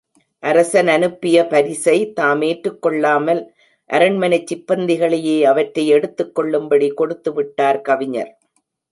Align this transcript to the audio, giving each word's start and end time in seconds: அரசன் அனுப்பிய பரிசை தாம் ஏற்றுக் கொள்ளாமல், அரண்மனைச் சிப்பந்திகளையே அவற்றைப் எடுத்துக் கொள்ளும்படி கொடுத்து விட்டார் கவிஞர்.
அரசன் 0.43 0.87
அனுப்பிய 0.87 1.47
பரிசை 1.47 2.13
தாம் 2.13 2.41
ஏற்றுக் 2.41 2.81
கொள்ளாமல், 2.81 3.41
அரண்மனைச் 3.89 4.47
சிப்பந்திகளையே 4.47 5.41
அவற்றைப் 5.43 5.87
எடுத்துக் 5.87 6.35
கொள்ளும்படி 6.35 6.89
கொடுத்து 6.93 7.33
விட்டார் 7.33 7.81
கவிஞர். 7.81 8.31